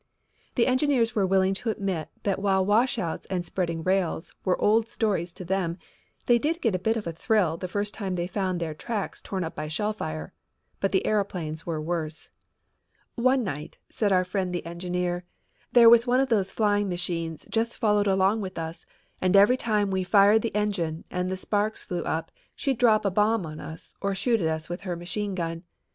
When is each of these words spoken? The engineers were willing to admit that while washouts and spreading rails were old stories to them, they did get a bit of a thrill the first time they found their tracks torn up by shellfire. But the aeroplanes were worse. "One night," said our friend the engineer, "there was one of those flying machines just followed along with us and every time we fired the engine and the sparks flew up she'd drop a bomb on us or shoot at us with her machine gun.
The 0.55 0.65
engineers 0.65 1.13
were 1.13 1.27
willing 1.27 1.53
to 1.53 1.69
admit 1.69 2.09
that 2.23 2.39
while 2.41 2.65
washouts 2.65 3.27
and 3.27 3.45
spreading 3.45 3.83
rails 3.83 4.33
were 4.43 4.59
old 4.59 4.87
stories 4.89 5.31
to 5.33 5.45
them, 5.45 5.77
they 6.25 6.39
did 6.39 6.59
get 6.59 6.73
a 6.73 6.79
bit 6.79 6.97
of 6.97 7.05
a 7.05 7.11
thrill 7.11 7.55
the 7.55 7.67
first 7.67 7.93
time 7.93 8.15
they 8.15 8.25
found 8.25 8.59
their 8.59 8.73
tracks 8.73 9.21
torn 9.21 9.43
up 9.43 9.53
by 9.53 9.67
shellfire. 9.67 10.33
But 10.79 10.91
the 10.91 11.05
aeroplanes 11.05 11.67
were 11.67 11.79
worse. 11.79 12.31
"One 13.13 13.43
night," 13.43 13.77
said 13.89 14.11
our 14.11 14.25
friend 14.25 14.51
the 14.51 14.65
engineer, 14.65 15.23
"there 15.73 15.87
was 15.87 16.07
one 16.07 16.19
of 16.19 16.29
those 16.29 16.51
flying 16.51 16.89
machines 16.89 17.45
just 17.51 17.77
followed 17.77 18.07
along 18.07 18.41
with 18.41 18.57
us 18.57 18.87
and 19.21 19.35
every 19.35 19.55
time 19.55 19.91
we 19.91 20.03
fired 20.03 20.41
the 20.41 20.55
engine 20.55 21.03
and 21.11 21.29
the 21.29 21.37
sparks 21.37 21.85
flew 21.85 22.01
up 22.05 22.31
she'd 22.55 22.79
drop 22.79 23.05
a 23.05 23.11
bomb 23.11 23.45
on 23.45 23.59
us 23.59 23.93
or 24.01 24.15
shoot 24.15 24.41
at 24.41 24.47
us 24.47 24.67
with 24.67 24.81
her 24.81 24.95
machine 24.95 25.35
gun. 25.35 25.61